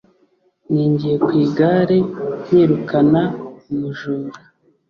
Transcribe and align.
Ninjiye 0.71 1.15
ku 1.25 1.31
igare 1.43 1.97
nirukana 2.49 3.21
umujura. 3.69 4.39